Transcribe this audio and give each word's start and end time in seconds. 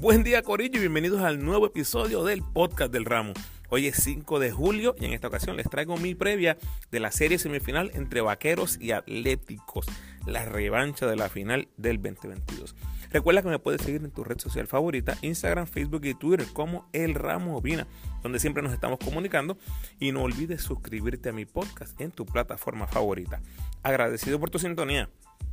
Buen 0.00 0.24
día 0.24 0.40
Corillo 0.40 0.78
y 0.78 0.80
bienvenidos 0.80 1.20
al 1.20 1.44
nuevo 1.44 1.66
episodio 1.66 2.24
del 2.24 2.42
podcast 2.42 2.90
del 2.90 3.04
ramo. 3.04 3.34
Hoy 3.68 3.86
es 3.86 3.96
5 3.96 4.38
de 4.38 4.50
julio 4.50 4.96
y 4.98 5.04
en 5.04 5.12
esta 5.12 5.28
ocasión 5.28 5.58
les 5.58 5.68
traigo 5.68 5.98
mi 5.98 6.14
previa 6.14 6.56
de 6.90 7.00
la 7.00 7.12
serie 7.12 7.38
semifinal 7.38 7.90
entre 7.92 8.22
Vaqueros 8.22 8.78
y 8.80 8.92
Atléticos, 8.92 9.84
la 10.24 10.46
revancha 10.46 11.06
de 11.06 11.16
la 11.16 11.28
final 11.28 11.68
del 11.76 12.00
2022. 12.00 12.74
Recuerda 13.10 13.42
que 13.42 13.50
me 13.50 13.58
puedes 13.58 13.82
seguir 13.82 14.02
en 14.02 14.10
tu 14.10 14.24
red 14.24 14.38
social 14.38 14.66
favorita, 14.66 15.18
Instagram, 15.20 15.66
Facebook 15.66 16.06
y 16.06 16.14
Twitter 16.14 16.46
como 16.54 16.88
El 16.94 17.14
Ramo 17.14 17.58
Opina, 17.58 17.86
donde 18.22 18.38
siempre 18.38 18.62
nos 18.62 18.72
estamos 18.72 19.00
comunicando. 19.00 19.58
Y 19.98 20.12
no 20.12 20.22
olvides 20.22 20.62
suscribirte 20.62 21.28
a 21.28 21.34
mi 21.34 21.44
podcast 21.44 22.00
en 22.00 22.10
tu 22.10 22.24
plataforma 22.24 22.86
favorita. 22.86 23.42
Agradecido 23.82 24.40
por 24.40 24.48
tu 24.48 24.58
sintonía. 24.58 25.10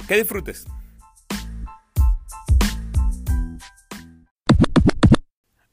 Que 0.08 0.16
disfrutes. 0.16 0.68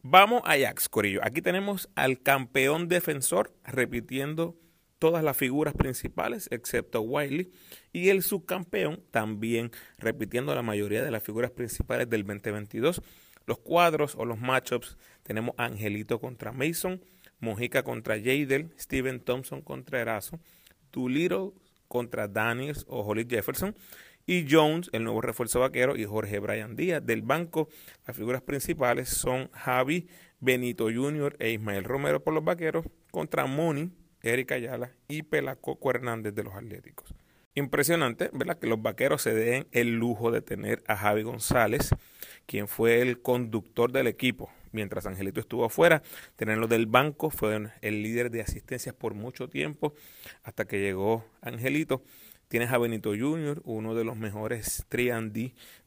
Vamos 0.06 0.42
a 0.44 0.52
Ajax, 0.52 0.90
Corillo. 0.90 1.20
Aquí 1.22 1.40
tenemos 1.40 1.88
al 1.94 2.20
campeón 2.20 2.88
defensor 2.88 3.54
repitiendo 3.64 4.54
todas 4.98 5.24
las 5.24 5.34
figuras 5.34 5.72
principales, 5.72 6.46
excepto 6.50 7.00
Wiley, 7.00 7.50
y 7.90 8.10
el 8.10 8.22
subcampeón 8.22 9.02
también 9.10 9.70
repitiendo 9.96 10.54
la 10.54 10.60
mayoría 10.60 11.02
de 11.02 11.10
las 11.10 11.22
figuras 11.22 11.52
principales 11.52 12.10
del 12.10 12.27
2022. 12.27 13.00
Los 13.46 13.58
cuadros 13.60 14.14
o 14.16 14.27
los 14.27 14.38
matchups 14.38 14.98
tenemos 15.22 15.54
Angelito 15.56 16.20
contra 16.20 16.52
Mason, 16.52 17.02
Mojica 17.41 17.82
contra 17.82 18.18
Jadel, 18.18 18.74
Steven 18.78 19.20
Thompson 19.20 19.62
contra 19.62 20.02
Eraso, 20.02 20.38
Doolittle 20.92 21.52
contra 21.88 22.28
Daniels 22.28 22.84
o 22.88 23.00
Holly 23.00 23.27
Jefferson 23.27 23.74
y 24.27 24.46
Jones, 24.51 24.91
el 24.92 25.05
nuevo 25.05 25.20
refuerzo 25.20 25.60
vaquero, 25.60 25.96
y 25.96 26.05
Jorge 26.05 26.39
Bryan 26.39 26.77
Díaz. 26.77 27.05
Del 27.05 27.22
banco, 27.22 27.69
las 28.06 28.17
figuras 28.17 28.42
principales 28.42 29.08
son 29.08 29.50
Javi, 29.53 30.08
Benito 30.41 30.84
Jr. 30.84 31.36
e 31.39 31.50
Ismael 31.53 31.84
Romero 31.84 32.22
por 32.22 32.34
los 32.34 32.45
vaqueros, 32.45 32.86
contra 33.11 33.47
Moni, 33.47 33.91
Eric 34.22 34.52
Ayala 34.52 34.92
y 35.08 35.22
Pelacoco 35.22 35.91
Hernández 35.91 36.34
de 36.34 36.45
los 36.45 36.55
Atléticos. 36.55 37.14
Impresionante, 37.55 38.30
¿verdad? 38.33 38.58
Que 38.58 38.67
los 38.67 38.83
vaqueros 38.83 39.22
se 39.22 39.33
den 39.33 39.69
el 39.70 39.95
lujo 39.95 40.30
de 40.30 40.41
tener 40.41 40.83
a 40.89 40.97
Javi 40.97 41.22
González, 41.22 41.91
quien 42.47 42.67
fue 42.67 43.00
el 43.00 43.20
conductor 43.22 43.92
del 43.92 44.08
equipo 44.08 44.50
mientras 44.75 45.06
Angelito 45.06 45.41
estuvo 45.41 45.64
afuera. 45.64 46.02
Tenerlo 46.36 46.67
del 46.67 46.86
banco, 46.86 47.30
fue 47.30 47.70
el 47.80 48.02
líder 48.02 48.30
de 48.30 48.42
asistencias 48.42 48.95
por 48.95 49.14
mucho 49.14 49.48
tiempo, 49.48 49.95
hasta 50.42 50.67
que 50.67 50.80
llegó 50.80 51.25
Angelito. 51.41 52.02
Tienes 52.48 52.70
a 52.73 52.78
Benito 52.78 53.11
Jr., 53.11 53.62
uno 53.64 53.95
de 53.95 54.05
los 54.05 54.17
mejores 54.17 54.84
3 54.89 55.33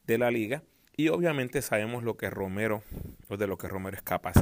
de 0.06 0.18
la 0.18 0.32
liga. 0.32 0.64
Y 0.96 1.10
obviamente 1.10 1.62
sabemos 1.62 2.04
lo 2.04 2.18
que 2.18 2.30
Romero, 2.30 2.84
o 3.30 3.38
de 3.38 3.48
lo 3.48 3.58
que 3.58 3.68
Romero 3.68 3.96
es 3.96 4.04
capaz. 4.04 4.36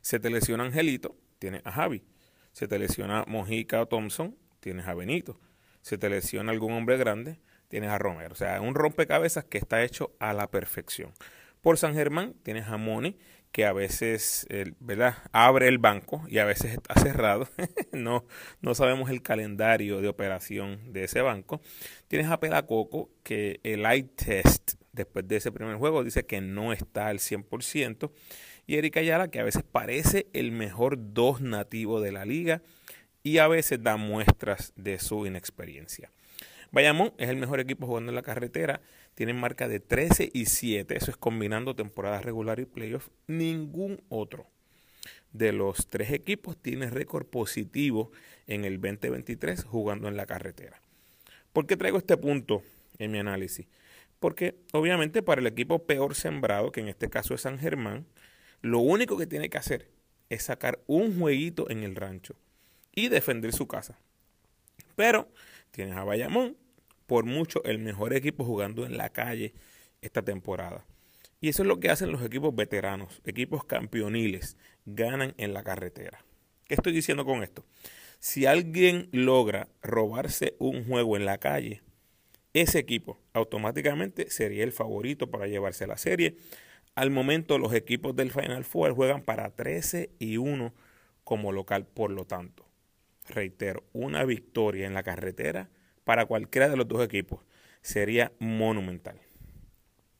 Se 0.00 0.20
te 0.20 0.30
lesiona 0.30 0.64
Angelito, 0.64 1.16
tienes 1.38 1.62
a 1.64 1.72
Javi. 1.72 2.04
Se 2.52 2.68
te 2.68 2.78
lesiona 2.78 3.24
Mojica 3.26 3.80
o 3.80 3.86
Thompson, 3.86 4.36
tienes 4.60 4.86
a 4.86 4.94
Benito. 4.94 5.40
Se 5.82 5.98
te 5.98 6.08
lesiona 6.08 6.52
algún 6.52 6.72
hombre 6.72 6.96
grande, 6.96 7.38
tienes 7.68 7.90
a 7.90 7.98
Romero. 7.98 8.32
O 8.32 8.36
sea, 8.36 8.60
un 8.60 8.74
rompecabezas 8.74 9.44
que 9.44 9.58
está 9.58 9.82
hecho 9.82 10.14
a 10.18 10.32
la 10.32 10.50
perfección. 10.50 11.12
Por 11.60 11.78
San 11.78 11.94
Germán 11.94 12.34
tienes 12.42 12.68
a 12.68 12.76
Moni, 12.76 13.18
que 13.56 13.64
a 13.64 13.72
veces 13.72 14.46
¿verdad? 14.80 15.16
abre 15.32 15.68
el 15.68 15.78
banco 15.78 16.22
y 16.28 16.36
a 16.36 16.44
veces 16.44 16.74
está 16.74 16.92
cerrado. 17.00 17.48
no, 17.92 18.26
no 18.60 18.74
sabemos 18.74 19.08
el 19.08 19.22
calendario 19.22 20.02
de 20.02 20.08
operación 20.08 20.92
de 20.92 21.04
ese 21.04 21.22
banco. 21.22 21.62
Tienes 22.06 22.30
a 22.30 22.38
Pelacoco, 22.38 23.08
que 23.22 23.60
el 23.62 23.86
eye 23.86 24.10
test 24.14 24.74
después 24.92 25.26
de 25.26 25.36
ese 25.36 25.52
primer 25.52 25.76
juego 25.76 26.04
dice 26.04 26.26
que 26.26 26.42
no 26.42 26.74
está 26.74 27.06
al 27.06 27.18
100%. 27.18 28.10
Y 28.66 28.76
Erika 28.76 29.00
Ayala, 29.00 29.28
que 29.28 29.40
a 29.40 29.44
veces 29.44 29.62
parece 29.62 30.26
el 30.34 30.52
mejor 30.52 31.14
dos 31.14 31.40
nativo 31.40 32.02
de 32.02 32.12
la 32.12 32.26
liga 32.26 32.60
y 33.22 33.38
a 33.38 33.48
veces 33.48 33.82
da 33.82 33.96
muestras 33.96 34.74
de 34.76 34.98
su 34.98 35.24
inexperiencia. 35.24 36.10
Bayamón 36.72 37.14
es 37.16 37.30
el 37.30 37.36
mejor 37.36 37.60
equipo 37.60 37.86
jugando 37.86 38.10
en 38.10 38.16
la 38.16 38.22
carretera. 38.22 38.82
Tienen 39.16 39.40
marca 39.40 39.66
de 39.66 39.80
13 39.80 40.30
y 40.30 40.44
7. 40.44 40.94
Eso 40.94 41.10
es 41.10 41.16
combinando 41.16 41.74
temporada 41.74 42.20
regular 42.20 42.60
y 42.60 42.66
playoff. 42.66 43.08
Ningún 43.26 44.02
otro 44.10 44.46
de 45.32 45.52
los 45.52 45.88
tres 45.88 46.10
equipos 46.10 46.58
tiene 46.58 46.90
récord 46.90 47.24
positivo 47.24 48.12
en 48.46 48.66
el 48.66 48.78
2023 48.78 49.64
jugando 49.64 50.08
en 50.08 50.18
la 50.18 50.26
carretera. 50.26 50.82
¿Por 51.54 51.66
qué 51.66 51.78
traigo 51.78 51.96
este 51.96 52.18
punto 52.18 52.62
en 52.98 53.10
mi 53.10 53.18
análisis? 53.18 53.66
Porque 54.20 54.54
obviamente 54.74 55.22
para 55.22 55.40
el 55.40 55.46
equipo 55.46 55.86
peor 55.86 56.14
sembrado, 56.14 56.70
que 56.70 56.80
en 56.80 56.88
este 56.88 57.08
caso 57.08 57.32
es 57.32 57.40
San 57.40 57.58
Germán, 57.58 58.04
lo 58.60 58.80
único 58.80 59.16
que 59.16 59.26
tiene 59.26 59.48
que 59.48 59.56
hacer 59.56 59.88
es 60.28 60.42
sacar 60.42 60.78
un 60.86 61.18
jueguito 61.18 61.70
en 61.70 61.84
el 61.84 61.96
rancho 61.96 62.36
y 62.94 63.08
defender 63.08 63.54
su 63.54 63.66
casa. 63.66 63.98
Pero 64.94 65.26
tienes 65.70 65.96
a 65.96 66.04
Bayamón, 66.04 66.58
por 67.06 67.24
mucho 67.24 67.62
el 67.64 67.78
mejor 67.78 68.12
equipo 68.12 68.44
jugando 68.44 68.84
en 68.84 68.96
la 68.96 69.10
calle 69.10 69.54
esta 70.02 70.22
temporada. 70.22 70.84
Y 71.40 71.48
eso 71.48 71.62
es 71.62 71.68
lo 71.68 71.80
que 71.80 71.90
hacen 71.90 72.12
los 72.12 72.22
equipos 72.22 72.54
veteranos, 72.54 73.20
equipos 73.24 73.64
campeoniles, 73.64 74.56
ganan 74.84 75.34
en 75.38 75.54
la 75.54 75.62
carretera. 75.62 76.24
¿Qué 76.66 76.74
estoy 76.74 76.92
diciendo 76.92 77.24
con 77.24 77.42
esto? 77.42 77.64
Si 78.18 78.46
alguien 78.46 79.08
logra 79.12 79.68
robarse 79.82 80.56
un 80.58 80.84
juego 80.84 81.16
en 81.16 81.26
la 81.26 81.38
calle, 81.38 81.82
ese 82.54 82.78
equipo 82.78 83.20
automáticamente 83.34 84.30
sería 84.30 84.64
el 84.64 84.72
favorito 84.72 85.30
para 85.30 85.46
llevarse 85.46 85.86
la 85.86 85.98
serie. 85.98 86.36
Al 86.94 87.10
momento 87.10 87.58
los 87.58 87.74
equipos 87.74 88.16
del 88.16 88.32
Final 88.32 88.64
Four 88.64 88.94
juegan 88.94 89.22
para 89.22 89.54
13 89.54 90.10
y 90.18 90.38
1 90.38 90.72
como 91.22 91.52
local, 91.52 91.86
por 91.86 92.10
lo 92.10 92.24
tanto 92.24 92.66
reitero, 93.28 93.84
una 93.92 94.24
victoria 94.24 94.86
en 94.86 94.94
la 94.94 95.02
carretera 95.02 95.68
para 96.06 96.24
cualquiera 96.24 96.68
de 96.68 96.76
los 96.76 96.86
dos 96.86 97.04
equipos 97.04 97.40
sería 97.82 98.32
monumental. 98.38 99.20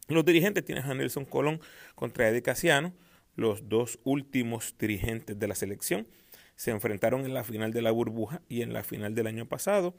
Los 0.08 0.24
dirigentes 0.24 0.64
tienen 0.64 0.84
a 0.84 0.94
Nelson 0.94 1.24
Colón 1.24 1.60
contra 1.94 2.28
Eddie 2.28 2.42
Casiano, 2.42 2.92
los 3.36 3.69
dos 3.69 4.00
últimos 4.02 4.74
dirigentes 4.80 5.38
de 5.38 5.47
la 5.47 5.54
selección. 5.54 6.08
Se 6.56 6.72
enfrentaron 6.72 7.24
en 7.24 7.34
la 7.34 7.44
final 7.44 7.72
de 7.72 7.82
la 7.82 7.92
burbuja 7.92 8.42
y 8.48 8.62
en 8.62 8.72
la 8.72 8.82
final 8.82 9.14
del 9.14 9.28
año 9.28 9.47
pasado. 9.47 9.94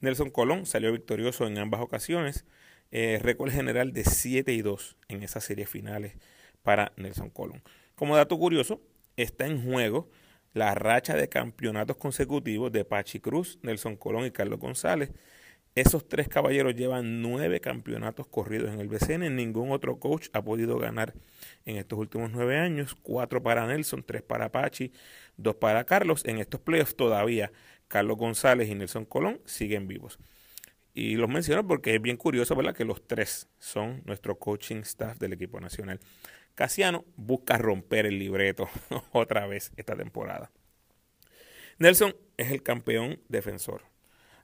Nelson 0.00 0.28
Colón 0.30 0.66
salió 0.66 0.92
victorioso 0.92 1.46
en 1.46 1.56
ambas 1.56 1.80
ocasiones. 1.80 2.44
Eh, 2.90 3.18
récord 3.22 3.50
general 3.50 3.94
de 3.94 4.04
7 4.04 4.52
y 4.52 4.60
2 4.60 4.98
en 5.08 5.22
esas 5.22 5.42
series 5.42 5.70
finales 5.70 6.18
para 6.62 6.92
Nelson 6.98 7.30
Colón. 7.30 7.62
Como 7.94 8.14
dato 8.14 8.38
curioso, 8.38 8.82
está 9.16 9.46
en 9.46 9.64
juego 9.64 10.10
la 10.54 10.74
racha 10.74 11.14
de 11.14 11.28
campeonatos 11.28 11.96
consecutivos 11.96 12.72
de 12.72 12.84
Pachi 12.84 13.20
Cruz, 13.20 13.58
Nelson 13.62 13.96
Colón 13.96 14.24
y 14.24 14.30
Carlos 14.30 14.60
González. 14.60 15.10
Esos 15.74 16.08
tres 16.08 16.28
caballeros 16.28 16.76
llevan 16.76 17.20
nueve 17.20 17.60
campeonatos 17.60 18.28
corridos 18.28 18.72
en 18.72 18.78
el 18.78 18.88
BCN. 18.88 19.34
Ningún 19.34 19.72
otro 19.72 19.98
coach 19.98 20.28
ha 20.32 20.42
podido 20.42 20.78
ganar 20.78 21.14
en 21.64 21.76
estos 21.76 21.98
últimos 21.98 22.30
nueve 22.30 22.56
años. 22.58 22.94
Cuatro 22.94 23.42
para 23.42 23.66
Nelson, 23.66 24.04
tres 24.04 24.22
para 24.22 24.52
Pachi, 24.52 24.92
dos 25.36 25.56
para 25.56 25.84
Carlos. 25.84 26.24
En 26.24 26.38
estos 26.38 26.60
playoffs 26.60 26.94
todavía 26.94 27.50
Carlos 27.88 28.16
González 28.16 28.68
y 28.68 28.76
Nelson 28.76 29.04
Colón 29.04 29.40
siguen 29.46 29.88
vivos. 29.88 30.20
Y 30.94 31.16
los 31.16 31.28
menciono 31.28 31.66
porque 31.66 31.96
es 31.96 32.00
bien 32.00 32.16
curioso, 32.16 32.54
¿verdad? 32.54 32.74
Que 32.76 32.84
los 32.84 33.04
tres 33.04 33.48
son 33.58 34.02
nuestro 34.04 34.38
coaching 34.38 34.82
staff 34.82 35.18
del 35.18 35.32
equipo 35.32 35.60
nacional. 35.60 35.98
Casiano 36.54 37.04
busca 37.16 37.58
romper 37.58 38.06
el 38.06 38.18
libreto 38.18 38.68
otra 39.12 39.46
vez 39.46 39.72
esta 39.76 39.96
temporada. 39.96 40.50
Nelson 41.78 42.14
es 42.36 42.52
el 42.52 42.62
campeón 42.62 43.20
defensor. 43.28 43.82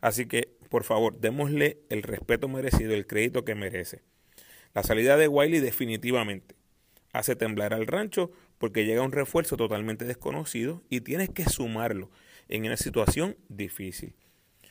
Así 0.01 0.27
que, 0.27 0.57
por 0.69 0.85
favor, 0.85 1.21
démosle 1.21 1.79
el 1.89 2.03
respeto 2.03 2.49
merecido, 2.49 2.95
el 2.95 3.07
crédito 3.07 3.45
que 3.45 3.55
merece. 3.55 4.03
La 4.75 4.83
salida 4.83 5.17
de 5.17 5.29
Wiley 5.29 5.61
definitivamente 5.61 6.57
hace 7.13 7.37
temblar 7.37 7.75
al 7.75 7.87
rancho 7.87 8.31
porque 8.59 8.85
llega 8.85 9.03
un 9.03 9.13
refuerzo 9.13 9.57
totalmente 9.57 10.05
desconocido 10.05 10.83
y 10.89 11.01
tienes 11.01 11.31
que 11.31 11.45
sumarlo 11.45 12.11
en 12.49 12.65
una 12.67 12.77
situación 12.77 13.37
difícil. 13.49 14.15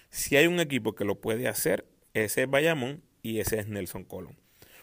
Si 0.09 0.35
hay 0.35 0.47
un 0.47 0.59
equipo 0.59 0.95
que 0.95 1.05
lo 1.05 1.21
puede 1.21 1.47
hacer, 1.47 1.85
ese 2.13 2.43
es 2.43 2.49
Bayamón 2.49 3.03
y 3.21 3.39
ese 3.39 3.59
es 3.59 3.67
Nelson 3.67 4.03
Colón. 4.03 4.37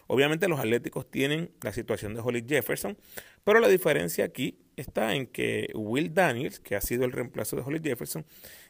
Obviamente 0.07 0.47
los 0.47 0.59
Atléticos 0.59 1.09
tienen 1.09 1.51
la 1.61 1.73
situación 1.73 2.13
de 2.13 2.21
Holly 2.21 2.43
Jefferson, 2.47 2.97
pero 3.43 3.59
la 3.59 3.67
diferencia 3.67 4.25
aquí 4.25 4.57
está 4.77 5.13
en 5.13 5.27
que 5.27 5.69
Will 5.73 6.13
Daniels, 6.13 6.59
que 6.59 6.75
ha 6.75 6.81
sido 6.81 7.05
el 7.05 7.11
reemplazo 7.11 7.55
de 7.55 7.61
Holly 7.61 7.81
Jefferson, 7.83 8.25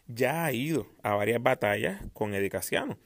ya 0.08 0.46
ha 0.46 0.52
ido 0.52 0.88
a 1.04 1.16
varias 1.16 1.42
batallas 1.42 2.02
con 2.14 2.34
Eddie 2.34 2.50
Casiano. 2.50 2.98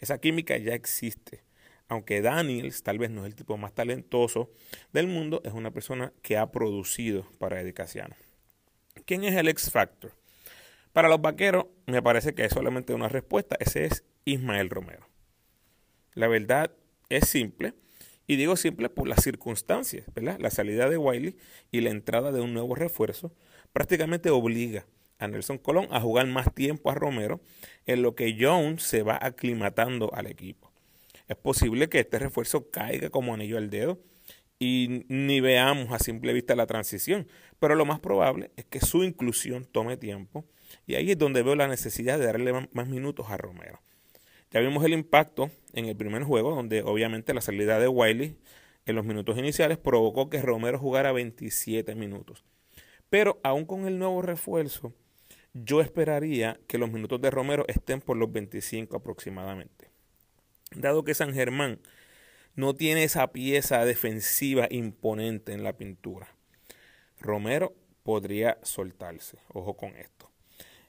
Esa 0.00 0.18
química 0.18 0.56
ya 0.56 0.74
existe. 0.74 1.42
Aunque 1.88 2.22
Daniels 2.22 2.82
tal 2.82 2.98
vez 2.98 3.10
no 3.10 3.22
es 3.22 3.26
el 3.26 3.34
tipo 3.34 3.56
más 3.58 3.74
talentoso 3.74 4.50
del 4.92 5.06
mundo, 5.06 5.42
es 5.44 5.52
una 5.52 5.70
persona 5.70 6.12
que 6.22 6.38
ha 6.38 6.50
producido 6.50 7.26
para 7.38 7.60
Eddie 7.60 7.74
Casiano. 7.74 8.16
¿Quién 9.04 9.24
es 9.24 9.34
el 9.34 9.48
X 9.48 9.70
Factor? 9.70 10.14
Para 10.92 11.08
los 11.08 11.20
vaqueros, 11.20 11.66
me 11.86 12.00
parece 12.02 12.34
que 12.34 12.44
es 12.44 12.52
solamente 12.52 12.94
una 12.94 13.08
respuesta. 13.08 13.56
Ese 13.58 13.84
es 13.84 14.04
Ismael 14.24 14.70
Romero. 14.70 15.08
La 16.14 16.28
verdad, 16.28 16.70
es 17.16 17.28
simple 17.28 17.74
Y 18.26 18.36
digo 18.36 18.56
simple 18.56 18.88
por 18.88 19.08
las 19.08 19.22
circunstancias, 19.22 20.06
¿verdad? 20.14 20.38
La 20.40 20.50
salida 20.50 20.88
de 20.88 20.96
Wiley 20.96 21.36
y 21.70 21.80
la 21.80 21.90
entrada 21.90 22.32
de 22.32 22.40
un 22.40 22.54
nuevo 22.54 22.74
refuerzo 22.74 23.32
prácticamente 23.72 24.30
obliga 24.30 24.86
a 25.18 25.28
Nelson 25.28 25.58
Colón 25.58 25.88
a 25.90 26.00
jugar 26.00 26.26
más 26.26 26.52
tiempo 26.54 26.90
a 26.90 26.94
Romero, 26.94 27.40
en 27.86 28.02
lo 28.02 28.14
que 28.14 28.36
Jones 28.38 28.82
se 28.82 29.02
va 29.02 29.18
aclimatando 29.20 30.12
al 30.14 30.26
equipo. 30.26 30.72
Es 31.28 31.36
posible 31.36 31.88
que 31.88 32.00
este 32.00 32.18
refuerzo 32.18 32.70
caiga 32.70 33.10
como 33.10 33.34
anillo 33.34 33.56
al 33.56 33.70
dedo 33.70 34.00
y 34.58 35.04
ni 35.08 35.40
veamos 35.40 35.92
a 35.92 35.98
simple 35.98 36.32
vista 36.32 36.54
la 36.54 36.66
transición, 36.66 37.26
pero 37.58 37.74
lo 37.74 37.84
más 37.84 38.00
probable 38.00 38.50
es 38.56 38.64
que 38.66 38.80
su 38.80 39.04
inclusión 39.04 39.64
tome 39.64 39.96
tiempo 39.96 40.44
y 40.86 40.94
ahí 40.94 41.10
es 41.10 41.18
donde 41.18 41.42
veo 41.42 41.54
la 41.54 41.68
necesidad 41.68 42.18
de 42.18 42.26
darle 42.26 42.52
más 42.72 42.88
minutos 42.88 43.26
a 43.30 43.36
Romero. 43.36 43.80
Ya 44.54 44.60
vimos 44.60 44.84
el 44.84 44.92
impacto 44.92 45.50
en 45.72 45.86
el 45.86 45.96
primer 45.96 46.22
juego, 46.22 46.54
donde 46.54 46.82
obviamente 46.82 47.34
la 47.34 47.40
salida 47.40 47.80
de 47.80 47.88
Wiley 47.88 48.38
en 48.86 48.94
los 48.94 49.04
minutos 49.04 49.36
iniciales 49.36 49.78
provocó 49.78 50.30
que 50.30 50.40
Romero 50.40 50.78
jugara 50.78 51.10
27 51.10 51.96
minutos. 51.96 52.44
Pero 53.10 53.40
aún 53.42 53.64
con 53.64 53.88
el 53.88 53.98
nuevo 53.98 54.22
refuerzo, 54.22 54.94
yo 55.54 55.80
esperaría 55.80 56.60
que 56.68 56.78
los 56.78 56.88
minutos 56.92 57.20
de 57.20 57.32
Romero 57.32 57.64
estén 57.66 58.00
por 58.00 58.16
los 58.16 58.30
25 58.30 58.96
aproximadamente. 58.96 59.90
Dado 60.76 61.02
que 61.02 61.14
San 61.14 61.34
Germán 61.34 61.80
no 62.54 62.74
tiene 62.74 63.02
esa 63.02 63.32
pieza 63.32 63.84
defensiva 63.84 64.68
imponente 64.70 65.52
en 65.52 65.64
la 65.64 65.76
pintura, 65.76 66.28
Romero 67.18 67.74
podría 68.04 68.58
soltarse. 68.62 69.36
Ojo 69.52 69.76
con 69.76 69.96
esto. 69.96 70.30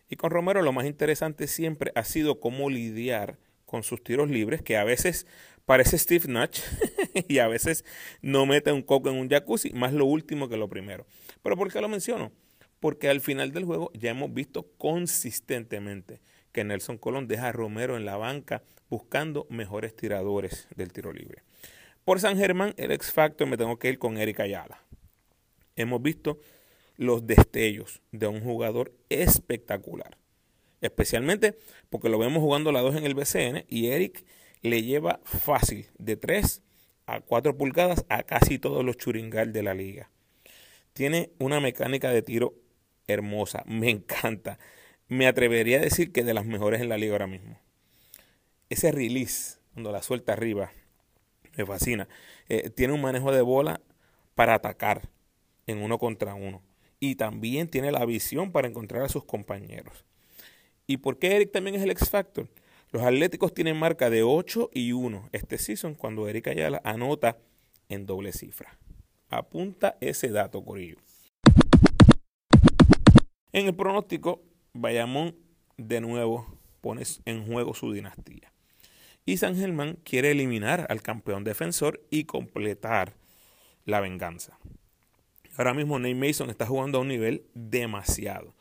Y 0.07 0.17
con 0.17 0.29
Romero 0.29 0.61
lo 0.61 0.71
más 0.71 0.85
interesante 0.85 1.47
siempre 1.47 1.91
ha 1.95 2.03
sido 2.03 2.39
cómo 2.39 2.69
lidiar 2.69 3.39
con 3.75 3.83
sus 3.83 4.01
tiros 4.01 4.29
libres, 4.29 4.61
que 4.61 4.77
a 4.77 4.85
veces 4.85 5.27
parece 5.65 5.97
Steve 5.97 6.29
Nash 6.29 6.61
y 7.27 7.39
a 7.39 7.49
veces 7.49 7.83
no 8.21 8.45
mete 8.45 8.71
un 8.71 8.81
coco 8.81 9.09
en 9.09 9.17
un 9.17 9.27
jacuzzi, 9.27 9.71
más 9.73 9.91
lo 9.91 10.05
último 10.05 10.47
que 10.47 10.55
lo 10.55 10.69
primero. 10.69 11.05
Pero 11.43 11.57
¿por 11.57 11.73
qué 11.73 11.81
lo 11.81 11.89
menciono? 11.89 12.31
Porque 12.79 13.09
al 13.09 13.19
final 13.19 13.51
del 13.51 13.65
juego 13.65 13.91
ya 13.93 14.11
hemos 14.11 14.33
visto 14.33 14.71
consistentemente 14.77 16.21
que 16.53 16.63
Nelson 16.63 16.97
Colón 16.97 17.27
deja 17.27 17.49
a 17.49 17.51
Romero 17.51 17.97
en 17.97 18.05
la 18.05 18.15
banca 18.15 18.63
buscando 18.89 19.45
mejores 19.49 19.93
tiradores 19.93 20.69
del 20.77 20.93
tiro 20.93 21.11
libre. 21.11 21.43
Por 22.05 22.21
San 22.21 22.37
Germán, 22.37 22.75
el 22.77 22.93
ex 22.93 23.11
factor 23.11 23.45
me 23.45 23.57
tengo 23.57 23.77
que 23.77 23.89
ir 23.89 23.99
con 23.99 24.17
Eric 24.17 24.39
Ayala. 24.39 24.85
Hemos 25.75 26.01
visto 26.01 26.39
los 26.95 27.27
destellos 27.27 28.01
de 28.13 28.27
un 28.27 28.39
jugador 28.39 28.93
espectacular. 29.09 30.17
Especialmente 30.85 31.57
porque 31.89 32.09
lo 32.09 32.17
vemos 32.17 32.41
jugando 32.41 32.71
la 32.71 32.81
2 32.81 32.95
en 32.95 33.05
el 33.05 33.15
BCN 33.15 33.65
y 33.67 33.87
Eric 33.87 34.23
le 34.61 34.83
lleva 34.83 35.19
fácil 35.23 35.87
de 35.97 36.15
3 36.17 36.61
a 37.07 37.21
4 37.21 37.57
pulgadas 37.57 38.05
a 38.09 38.23
casi 38.23 38.59
todos 38.59 38.83
los 38.83 38.97
churingal 38.97 39.53
de 39.53 39.63
la 39.63 39.73
liga. 39.73 40.09
Tiene 40.93 41.31
una 41.39 41.59
mecánica 41.59 42.11
de 42.11 42.21
tiro 42.21 42.55
hermosa, 43.07 43.63
me 43.67 43.89
encanta. 43.89 44.59
Me 45.07 45.27
atrevería 45.27 45.77
a 45.77 45.81
decir 45.81 46.11
que 46.11 46.23
de 46.23 46.33
las 46.33 46.45
mejores 46.45 46.81
en 46.81 46.89
la 46.89 46.97
liga 46.97 47.13
ahora 47.13 47.27
mismo. 47.27 47.59
Ese 48.69 48.91
release, 48.91 49.59
cuando 49.73 49.91
la 49.91 50.01
suelta 50.01 50.33
arriba, 50.33 50.71
me 51.55 51.65
fascina. 51.65 52.07
Eh, 52.49 52.71
tiene 52.71 52.93
un 52.93 53.01
manejo 53.01 53.31
de 53.31 53.41
bola 53.41 53.81
para 54.33 54.55
atacar 54.55 55.09
en 55.67 55.81
uno 55.81 55.99
contra 55.99 56.33
uno. 56.33 56.63
Y 56.99 57.15
también 57.15 57.69
tiene 57.69 57.91
la 57.91 58.05
visión 58.05 58.51
para 58.51 58.67
encontrar 58.67 59.03
a 59.03 59.09
sus 59.09 59.25
compañeros. 59.25 60.05
¿Y 60.87 60.97
por 60.97 61.17
qué 61.17 61.35
Eric 61.35 61.51
también 61.51 61.75
es 61.75 61.81
el 61.81 61.91
X 61.91 62.09
Factor? 62.09 62.47
Los 62.91 63.03
Atléticos 63.03 63.53
tienen 63.53 63.77
marca 63.77 64.09
de 64.09 64.23
8 64.23 64.69
y 64.73 64.91
1 64.91 65.29
este 65.31 65.57
season 65.57 65.95
cuando 65.95 66.27
Eric 66.27 66.47
Ayala 66.47 66.79
anota 66.83 67.37
en 67.89 68.05
doble 68.05 68.31
cifra. 68.31 68.77
Apunta 69.29 69.97
ese 69.99 70.29
dato, 70.29 70.63
Corillo. 70.63 70.97
En 73.51 73.65
el 73.65 73.75
pronóstico, 73.75 74.43
Bayamón 74.73 75.35
de 75.77 76.01
nuevo 76.01 76.57
pone 76.81 77.03
en 77.25 77.45
juego 77.47 77.73
su 77.73 77.91
dinastía. 77.91 78.51
Y 79.25 79.37
San 79.37 79.55
Germán 79.55 79.97
quiere 80.03 80.31
eliminar 80.31 80.85
al 80.89 81.01
campeón 81.01 81.43
defensor 81.43 82.05
y 82.11 82.25
completar 82.25 83.15
la 83.85 84.01
venganza. 84.01 84.59
Ahora 85.57 85.73
mismo 85.73 85.97
Nate 85.97 86.15
Mason 86.15 86.49
está 86.51 86.67
jugando 86.67 86.99
a 86.99 87.01
un 87.01 87.07
nivel 87.07 87.45
demasiado 87.55 88.54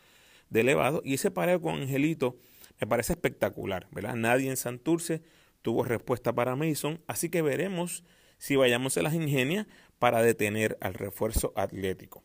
de 0.54 0.60
elevado 0.60 1.02
y 1.04 1.14
ese 1.14 1.32
pareo 1.32 1.60
con 1.60 1.82
Angelito 1.82 2.38
me 2.80 2.86
parece 2.86 3.12
espectacular, 3.14 3.88
¿verdad? 3.90 4.14
Nadie 4.14 4.48
en 4.48 4.56
Santurce 4.56 5.20
tuvo 5.62 5.82
respuesta 5.82 6.32
para 6.32 6.54
Mason, 6.54 7.00
así 7.08 7.28
que 7.28 7.42
veremos 7.42 8.04
si 8.38 8.54
vayamos 8.54 8.96
a 8.96 9.02
las 9.02 9.14
ingenias 9.14 9.66
para 9.98 10.22
detener 10.22 10.78
al 10.80 10.94
refuerzo 10.94 11.52
atlético. 11.56 12.22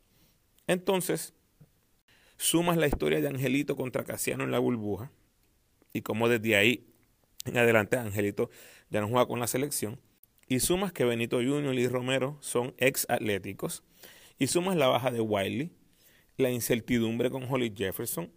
Entonces, 0.68 1.34
sumas 2.38 2.78
la 2.78 2.86
historia 2.88 3.20
de 3.20 3.28
Angelito 3.28 3.76
contra 3.76 4.04
Casiano 4.04 4.44
en 4.44 4.52
la 4.52 4.60
burbuja 4.60 5.12
y 5.92 6.02
cómo 6.02 6.30
desde 6.30 6.56
ahí 6.56 6.88
en 7.46 7.58
adelante 7.58 7.98
Angelito 7.98 8.52
ya 8.92 9.02
no 9.02 9.08
juega 9.08 9.26
con 9.26 9.40
la 9.40 9.48
selección 9.48 10.00
y 10.48 10.60
sumas 10.60 10.94
que 10.94 11.04
Benito 11.04 11.38
Junior 11.38 11.74
y 11.74 11.88
Romero 11.88 12.38
son 12.42 12.76
ex 12.78 13.08
atléticos 13.10 13.84
y 14.38 14.48
sumas 14.48 14.76
la 14.76 14.88
baja 14.88 15.10
de 15.10 15.20
Wiley, 15.20 15.72
la 16.40 16.50
incertidumbre 16.50 17.30
con 17.30 17.44
Holly 17.44 17.74
Jefferson, 17.76 18.32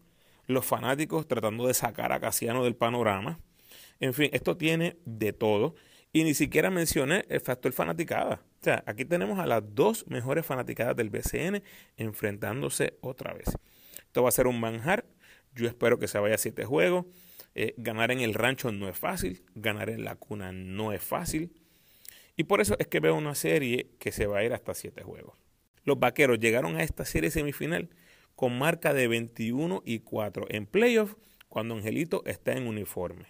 los 0.47 0.67
fanáticos 0.67 1.27
tratando 1.29 1.67
de 1.67 1.75
sacar 1.75 2.13
a 2.13 2.21
Casiano 2.21 2.65
del 2.65 2.75
panorama. 2.75 3.41
En 4.01 4.13
fin, 4.13 4.29
esto 4.33 4.57
tiene 4.57 4.97
de 5.05 5.33
todo. 5.33 5.75
Y 6.13 6.25
ni 6.25 6.35
siquiera 6.35 6.69
mencioné 6.69 7.25
el 7.29 7.41
factor 7.41 7.73
fanaticada. 7.73 8.43
O 8.61 8.65
sea, 8.65 8.83
aquí 8.87 9.05
tenemos 9.05 9.39
a 9.39 9.47
las 9.47 9.63
dos 9.75 10.07
mejores 10.09 10.45
fanaticadas 10.45 10.95
del 10.95 11.09
BCN 11.09 11.63
enfrentándose 11.97 12.99
otra 13.01 13.33
vez. 13.33 13.47
Esto 13.99 14.23
va 14.23 14.29
a 14.29 14.33
ser 14.33 14.47
un 14.47 14.61
manjar. 14.61 15.07
Yo 15.55 15.67
espero 15.67 15.99
que 15.99 16.09
se 16.09 16.19
vaya 16.19 16.35
a 16.35 16.39
siete 16.39 16.65
juegos. 16.65 17.07
Eh, 17.55 17.75
ganar 17.79 18.11
en 18.11 18.21
el 18.21 18.35
rancho 18.35 18.73
no 18.73 18.89
es 18.89 18.99
fácil. 18.99 19.43
Ganar 19.55 19.89
en 19.89 20.05
la 20.05 20.17
cuna 20.17 20.53
no 20.53 20.93
es 20.93 21.03
fácil. 21.03 21.53
Y 22.37 22.45
por 22.45 22.61
eso 22.61 22.77
es 22.79 22.89
que 22.89 23.01
veo 23.01 23.15
una 23.15 23.35
serie 23.35 23.93
que 23.99 24.13
se 24.13 24.27
va 24.27 24.39
a 24.39 24.45
ir 24.45 24.53
hasta 24.53 24.75
siete 24.75 25.03
juegos. 25.03 25.39
Los 25.85 25.99
vaqueros 25.99 26.39
llegaron 26.39 26.77
a 26.77 26.83
esta 26.83 27.05
serie 27.05 27.31
semifinal 27.31 27.91
con 28.35 28.59
marca 28.59 28.95
de 28.95 29.09
21 29.09 29.83
y 29.85 30.01
4 30.01 30.47
en 30.49 30.67
playoff 30.67 31.15
cuando 31.49 31.75
Angelito 31.75 32.23
está 32.25 32.53
en 32.53 32.67
uniforme. 32.67 33.27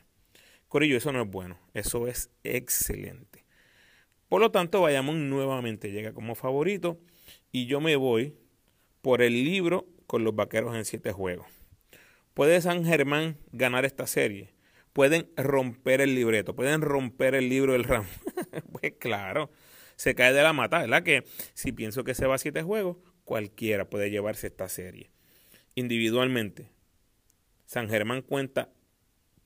Corillo, 0.68 0.96
eso 0.96 1.12
no 1.12 1.22
es 1.22 1.30
bueno. 1.30 1.58
Eso 1.74 2.06
es 2.06 2.30
excelente. 2.44 3.44
Por 4.28 4.40
lo 4.40 4.50
tanto, 4.50 4.80
Bayamón 4.80 5.28
nuevamente 5.28 5.90
llega 5.90 6.14
como 6.14 6.34
favorito 6.34 6.98
y 7.50 7.66
yo 7.66 7.80
me 7.80 7.96
voy 7.96 8.34
por 9.02 9.20
el 9.20 9.44
libro 9.44 9.86
con 10.06 10.24
los 10.24 10.34
vaqueros 10.34 10.74
en 10.74 10.86
siete 10.86 11.12
juegos. 11.12 11.46
¿Puede 12.32 12.62
San 12.62 12.84
Germán 12.84 13.36
ganar 13.52 13.84
esta 13.84 14.06
serie? 14.06 14.54
Pueden 14.94 15.28
romper 15.36 16.00
el 16.00 16.14
libreto, 16.14 16.54
pueden 16.54 16.80
romper 16.80 17.34
el 17.34 17.50
libro 17.50 17.72
del 17.74 17.84
ramo. 17.84 18.08
pues 18.72 18.94
claro, 18.98 19.50
se 20.02 20.16
cae 20.16 20.32
de 20.32 20.42
la 20.42 20.52
mata, 20.52 20.80
¿verdad? 20.80 21.04
Que 21.04 21.22
si 21.54 21.70
pienso 21.70 22.02
que 22.02 22.14
se 22.14 22.26
va 22.26 22.34
a 22.34 22.38
siete 22.38 22.64
juegos, 22.64 22.96
cualquiera 23.22 23.88
puede 23.88 24.10
llevarse 24.10 24.48
esta 24.48 24.68
serie. 24.68 25.12
Individualmente, 25.76 26.72
San 27.66 27.88
Germán 27.88 28.22
cuenta 28.22 28.72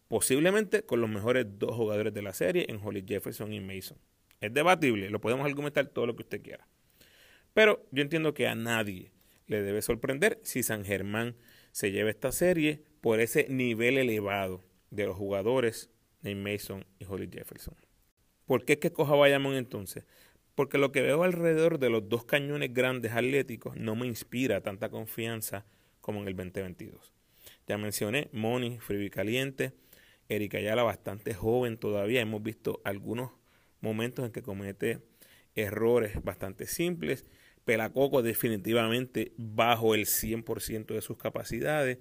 posiblemente 0.09 0.83
con 0.83 1.03
los 1.03 1.11
mejores 1.11 1.45
dos 1.59 1.77
jugadores 1.77 2.15
de 2.15 2.23
la 2.23 2.33
serie 2.33 2.65
en 2.71 2.81
Holly 2.83 3.05
Jefferson 3.07 3.53
y 3.53 3.61
Mason. 3.61 3.99
Es 4.41 4.55
debatible, 4.55 5.11
lo 5.11 5.21
podemos 5.21 5.45
argumentar 5.45 5.89
todo 5.89 6.07
lo 6.07 6.17
que 6.17 6.23
usted 6.23 6.41
quiera. 6.41 6.67
Pero 7.53 7.87
yo 7.91 8.01
entiendo 8.01 8.33
que 8.33 8.49
a 8.49 8.55
nadie 8.55 9.13
le 9.49 9.61
debe 9.61 9.83
sorprender 9.83 10.41
si 10.43 10.63
San 10.63 10.87
Germán 10.87 11.37
se 11.71 11.93
lleva 11.93 12.09
esta 12.09 12.33
serie 12.33 12.83
por 13.03 13.21
ese 13.21 13.47
nivel 13.51 13.99
elevado 13.99 14.65
de 14.91 15.05
los 15.05 15.19
jugadores 15.19 15.91
de 16.23 16.35
Mason 16.35 16.87
y 16.99 17.05
Holly 17.05 17.29
Jefferson. 17.31 17.77
¿Por 18.47 18.65
qué 18.65 18.75
es 18.75 18.79
que 18.79 18.93
coja 18.93 19.15
Bayamón 19.17 19.55
entonces? 19.55 20.05
Porque 20.57 20.79
lo 20.79 20.91
que 20.91 21.03
veo 21.03 21.23
alrededor 21.23 21.79
de 21.79 21.91
los 21.91 22.09
dos 22.09 22.25
cañones 22.25 22.75
grandes 22.75 23.13
atléticos 23.13 23.77
no 23.77 23.95
me 23.95 24.09
inspira 24.09 24.61
tanta 24.63 24.89
confianza 24.89 25.65
como 26.01 26.23
en 26.23 26.27
el 26.27 26.35
2022. 26.35 27.13
Ya 27.69 27.79
mencioné 27.79 28.29
Moni, 28.33 28.81
Frivi 28.81 29.09
Caliente, 29.11 29.73
Erika 30.29 30.59
Ayala 30.59 30.83
bastante 30.83 31.33
joven 31.33 31.79
todavía. 31.79 32.21
Hemos 32.21 32.43
visto 32.43 32.81
algunos 32.83 33.31
momentos 33.81 34.25
en 34.27 34.33
que 34.33 34.43
comete 34.43 34.99
errores 35.55 36.21
bastante 36.25 36.67
simples 36.67 37.25
Pelacoco 37.67 38.23
definitivamente 38.23 39.33
bajo 39.37 39.97
el 39.97 40.07
100% 40.07 40.95
de 40.95 41.03
sus 41.03 41.19
capacidades. 41.19 41.99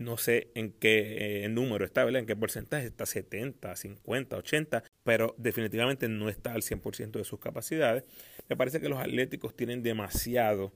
No 0.00 0.16
sé 0.16 0.50
en 0.54 0.72
qué 0.72 1.44
eh, 1.44 1.48
número 1.50 1.84
está, 1.84 2.06
¿verdad? 2.06 2.20
En 2.20 2.26
qué 2.26 2.34
porcentaje 2.34 2.86
está, 2.86 3.04
70, 3.04 3.76
50, 3.76 4.34
80, 4.34 4.84
pero 5.04 5.34
definitivamente 5.36 6.08
no 6.08 6.30
está 6.30 6.54
al 6.54 6.62
100% 6.62 7.18
de 7.18 7.24
sus 7.24 7.38
capacidades. 7.38 8.04
Me 8.48 8.56
parece 8.56 8.80
que 8.80 8.88
los 8.88 8.98
atléticos 8.98 9.54
tienen 9.54 9.82
demasiado 9.82 10.72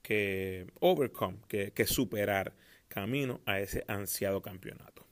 que 0.00 0.68
overcome, 0.80 1.36
que, 1.48 1.72
que 1.72 1.84
superar 1.84 2.54
camino 2.88 3.42
a 3.44 3.60
ese 3.60 3.84
ansiado 3.88 4.40
campeonato. 4.40 5.06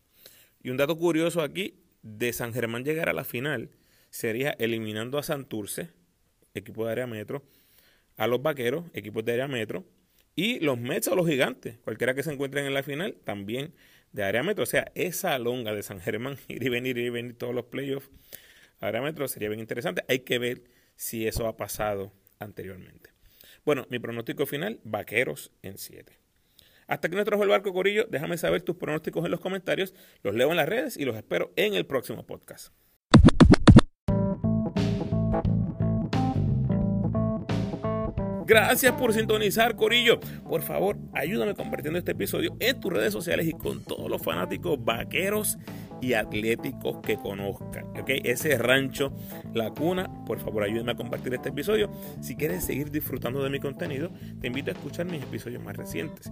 Y 0.62 0.70
un 0.70 0.78
dato 0.78 0.96
curioso 0.96 1.42
aquí, 1.42 1.84
de 2.00 2.32
San 2.32 2.54
Germán 2.54 2.82
llegar 2.82 3.10
a 3.10 3.12
la 3.12 3.24
final 3.24 3.68
sería 4.08 4.52
eliminando 4.58 5.18
a 5.18 5.22
Santurce, 5.22 5.90
equipo 6.54 6.86
de 6.86 6.92
área 6.92 7.06
metro, 7.06 7.44
a 8.16 8.26
los 8.26 8.40
vaqueros, 8.40 8.86
equipos 8.94 9.22
de 9.22 9.34
área 9.34 9.48
metro, 9.48 9.84
y 10.34 10.60
los 10.60 10.78
Mets 10.78 11.08
o 11.08 11.16
los 11.16 11.26
gigantes, 11.26 11.78
cualquiera 11.78 12.14
que 12.14 12.22
se 12.22 12.32
encuentren 12.32 12.66
en 12.66 12.75
la 12.75 12.82
final, 12.82 13.16
también 13.25 13.75
de 14.12 14.25
área 14.25 14.42
metro. 14.42 14.64
O 14.64 14.66
sea, 14.66 14.90
esa 14.94 15.38
longa 15.38 15.75
de 15.75 15.82
San 15.82 16.00
Germán, 16.00 16.38
ir 16.49 16.62
y 16.62 16.68
venir, 16.68 16.99
ir 16.99 17.06
y 17.06 17.10
venir 17.10 17.37
todos 17.37 17.54
los 17.54 17.66
playoffs 17.66 18.08
a 18.80 18.88
área 18.88 19.02
metro 19.02 19.28
sería 19.28 19.49
bien 19.49 19.60
interesante. 19.60 20.04
Hay 20.08 20.20
que 20.20 20.38
ver 20.38 20.62
si 20.96 21.26
eso 21.26 21.46
ha 21.46 21.56
pasado 21.56 22.12
anteriormente. 22.38 23.10
Bueno, 23.64 23.87
mi 23.90 23.99
pronóstico 23.99 24.46
final, 24.46 24.80
vaqueros 24.84 25.52
en 25.62 25.76
7. 25.76 26.18
Hasta 26.87 27.08
que 27.08 27.16
no 27.16 27.25
trajo 27.25 27.42
el 27.42 27.50
barco, 27.50 27.72
Corillo, 27.72 28.06
déjame 28.08 28.37
saber 28.38 28.62
tus 28.62 28.76
pronósticos 28.76 29.25
en 29.25 29.30
los 29.30 29.40
comentarios. 29.40 29.94
Los 30.22 30.34
leo 30.34 30.50
en 30.50 30.56
las 30.56 30.68
redes 30.68 30.96
y 30.96 31.04
los 31.04 31.16
espero 31.16 31.52
en 31.56 31.75
el 31.75 31.87
próximo 31.87 32.26
podcast. 32.26 32.72
Gracias 38.50 38.92
por 38.95 39.12
sintonizar, 39.12 39.76
Corillo. 39.76 40.19
Por 40.19 40.62
favor, 40.62 40.97
ayúdame 41.12 41.54
compartiendo 41.54 42.00
este 42.00 42.11
episodio 42.11 42.57
en 42.59 42.80
tus 42.80 42.92
redes 42.92 43.12
sociales 43.12 43.47
y 43.47 43.52
con 43.52 43.85
todos 43.85 44.11
los 44.11 44.21
fanáticos 44.21 44.85
vaqueros 44.85 45.57
y 46.00 46.14
atléticos 46.14 46.99
que 47.00 47.16
conozcan. 47.16 47.85
¿okay? 47.97 48.21
Ese 48.25 48.59
rancho, 48.59 49.12
la 49.54 49.71
cuna, 49.71 50.11
por 50.26 50.38
favor 50.38 50.62
ayúdenme 50.62 50.92
a 50.92 50.97
compartir 50.97 51.35
este 51.35 51.49
episodio. 51.50 51.90
Si 52.21 52.37
quieres 52.37 52.64
seguir 52.64 52.90
disfrutando 52.90 53.42
de 53.42 53.50
mi 53.50 53.61
contenido, 53.61 54.11
te 54.40 54.47
invito 54.47 54.71
a 54.71 54.75
escuchar 54.75 55.07
mis 55.07 55.23
episodios 55.23 55.62
más 55.62 55.76
recientes. 55.76 56.30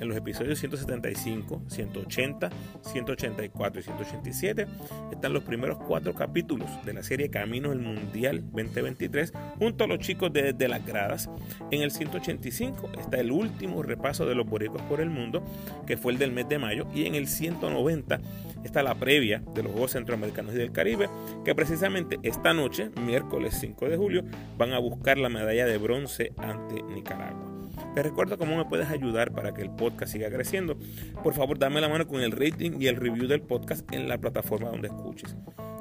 En 0.00 0.08
los 0.08 0.16
episodios 0.16 0.58
175, 0.58 1.62
180, 1.68 2.50
184 2.82 3.80
y 3.80 3.82
187 3.82 4.66
están 5.12 5.32
los 5.32 5.44
primeros 5.44 5.78
cuatro 5.78 6.14
capítulos 6.14 6.68
de 6.84 6.94
la 6.94 7.02
serie 7.02 7.30
Camino 7.30 7.70
del 7.70 7.80
Mundial 7.80 8.42
2023 8.52 9.32
junto 9.58 9.84
a 9.84 9.86
los 9.86 9.98
chicos 9.98 10.32
de 10.32 10.68
las 10.68 10.84
Gradas. 10.86 11.28
En 11.70 11.82
el 11.82 11.90
185 11.90 12.90
está 12.98 13.18
el 13.20 13.30
último 13.30 13.82
repaso 13.82 14.26
de 14.26 14.34
los 14.34 14.46
boricos 14.46 14.82
por 14.82 15.00
el 15.00 15.10
mundo, 15.10 15.42
que 15.86 15.96
fue 15.96 16.12
el 16.12 16.18
del 16.18 16.32
mes 16.32 16.48
de 16.48 16.58
mayo, 16.58 16.86
y 16.94 17.06
en 17.06 17.14
el 17.14 17.28
190 17.28 18.20
está 18.64 18.82
la 18.82 18.94
previa 18.94 19.42
de 19.54 19.62
los 19.62 19.72
Juegos 19.72 19.92
Centroamericanos 19.92 20.54
y 20.54 20.58
del 20.58 20.72
Caribe, 20.72 21.08
que 21.44 21.54
precisamente 21.54 22.18
esta 22.22 22.52
noche, 22.60 22.90
miércoles 23.00 23.56
5 23.58 23.88
de 23.88 23.96
julio, 23.96 24.22
van 24.58 24.74
a 24.74 24.78
buscar 24.78 25.16
la 25.16 25.30
medalla 25.30 25.64
de 25.64 25.78
bronce 25.78 26.32
ante 26.36 26.82
Nicaragua. 26.82 27.50
Te 27.94 28.02
recuerdo 28.02 28.36
cómo 28.36 28.58
me 28.58 28.66
puedes 28.66 28.90
ayudar 28.90 29.32
para 29.32 29.54
que 29.54 29.62
el 29.62 29.70
podcast 29.70 30.12
siga 30.12 30.28
creciendo. 30.28 30.76
Por 31.24 31.32
favor, 31.32 31.58
dame 31.58 31.80
la 31.80 31.88
mano 31.88 32.06
con 32.06 32.20
el 32.20 32.32
rating 32.32 32.72
y 32.78 32.86
el 32.86 32.96
review 32.96 33.26
del 33.26 33.40
podcast 33.40 33.90
en 33.92 34.08
la 34.08 34.18
plataforma 34.18 34.68
donde 34.68 34.88
escuches. 34.88 35.34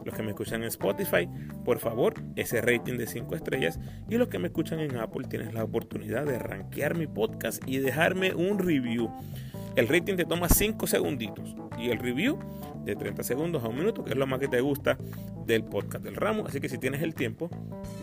Los 0.05 0.15
que 0.15 0.24
me 0.24 0.29
escuchan 0.29 0.62
en 0.62 0.69
Spotify, 0.69 1.27
por 1.65 1.79
favor, 1.79 2.13
ese 2.38 2.62
rating 2.62 2.98
de 2.98 3.07
5 3.07 3.36
estrellas. 3.36 3.77
Y 4.09 4.15
los 4.15 4.29
que 4.29 4.39
me 4.39 4.48
escuchan 4.48 4.79
en 4.79 4.95
Apple, 4.95 5.27
tienes 5.29 5.53
la 5.53 5.65
oportunidad 5.65 6.25
de 6.25 6.39
rankear 6.39 6.95
mi 6.95 7.07
podcast 7.07 7.62
y 7.67 7.79
dejarme 7.79 8.33
un 8.33 8.57
review. 8.57 9.12
El 9.79 9.88
rating 9.88 10.17
te 10.17 10.25
toma 10.25 10.50
5 10.50 10.88
segunditos 10.88 11.55
y 11.77 11.89
el 11.89 12.00
review 12.00 12.38
de 12.83 12.98
30 12.98 13.24
segundos 13.24 13.63
a 13.63 13.69
un 13.69 13.77
minuto, 13.77 14.03
que 14.03 14.12
es 14.12 14.17
lo 14.17 14.27
más 14.27 14.38
que 14.38 14.50
te 14.50 14.59
gusta 14.59 14.98
del 15.45 15.63
podcast 15.63 16.03
del 16.03 16.17
ramo. 16.17 16.45
Así 16.45 16.59
que 16.59 16.67
si 16.67 16.77
tienes 16.77 17.01
el 17.01 17.15
tiempo, 17.15 17.50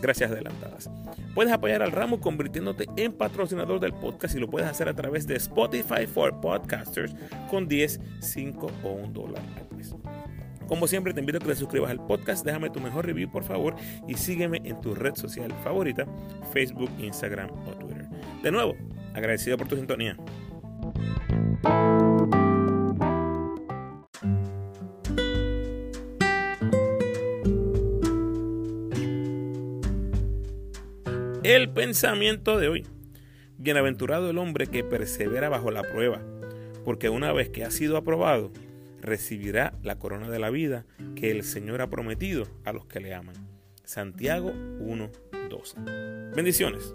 gracias 0.01 0.31
adelantadas. 0.31 0.89
Puedes 1.35 1.53
apoyar 1.53 1.83
al 1.83 1.91
ramo 1.91 2.19
convirtiéndote 2.19 2.87
en 2.95 3.13
patrocinador 3.13 3.79
del 3.79 3.93
podcast 3.93 4.35
y 4.35 4.39
lo 4.39 4.49
puedes 4.49 4.67
hacer 4.67 4.89
a 4.89 4.95
través 4.95 5.27
de 5.27 5.35
Spotify 5.35 6.07
for 6.11 6.41
Podcasters 6.41 7.15
con 7.47 7.67
10, 7.67 8.01
5 8.21 8.71
o 8.83 8.89
1 8.93 9.07
dólar 9.09 9.43
al 9.55 9.77
mes. 9.77 9.93
Como 10.67 10.87
siempre, 10.87 11.13
te 11.13 11.19
invito 11.19 11.37
a 11.37 11.41
que 11.41 11.49
te 11.49 11.55
suscribas 11.55 11.91
al 11.91 12.03
podcast, 12.03 12.43
déjame 12.43 12.71
tu 12.71 12.79
mejor 12.79 13.05
review 13.05 13.29
por 13.29 13.43
favor 13.43 13.75
y 14.07 14.15
sígueme 14.15 14.63
en 14.63 14.81
tu 14.81 14.95
red 14.95 15.13
social 15.13 15.53
favorita, 15.63 16.07
Facebook, 16.51 16.89
Instagram 16.97 17.51
o 17.67 17.71
Twitter. 17.73 18.07
De 18.41 18.49
nuevo, 18.49 18.75
agradecido 19.13 19.57
por 19.57 19.67
tu 19.67 19.75
sintonía. 19.75 20.17
El 31.47 31.69
pensamiento 31.69 32.57
de 32.57 32.67
hoy. 32.67 32.85
Bienaventurado 33.57 34.29
el 34.29 34.37
hombre 34.37 34.67
que 34.67 34.83
persevera 34.83 35.47
bajo 35.47 35.71
la 35.71 35.81
prueba, 35.81 36.21
porque 36.83 37.07
una 37.07 37.31
vez 37.31 37.47
que 37.47 37.63
ha 37.63 37.71
sido 37.71 37.95
aprobado, 37.95 38.51
recibirá 38.99 39.73
la 39.81 39.97
corona 39.97 40.29
de 40.29 40.39
la 40.39 40.49
vida 40.49 40.85
que 41.15 41.31
el 41.31 41.43
Señor 41.43 41.81
ha 41.81 41.89
prometido 41.89 42.49
a 42.65 42.73
los 42.73 42.85
que 42.85 42.99
le 42.99 43.13
aman. 43.13 43.35
Santiago 43.85 44.51
1:12. 44.51 46.35
Bendiciones. 46.35 46.93